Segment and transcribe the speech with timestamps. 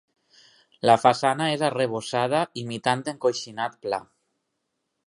[0.89, 4.03] La façana és arrebossada imitant encoixinat pla.